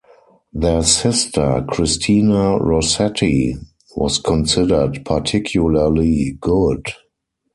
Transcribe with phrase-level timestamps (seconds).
[0.51, 3.55] Their sister, Christina Rossetti,
[3.95, 6.87] was considered particularly good.